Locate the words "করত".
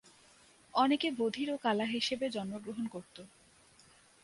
2.87-3.17